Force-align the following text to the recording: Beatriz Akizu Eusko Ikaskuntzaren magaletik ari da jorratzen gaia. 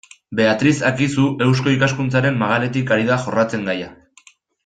Beatriz 0.37 0.79
Akizu 0.89 1.25
Eusko 1.47 1.73
Ikaskuntzaren 1.75 2.39
magaletik 2.41 2.95
ari 2.97 3.07
da 3.13 3.21
jorratzen 3.27 3.71
gaia. 3.71 3.93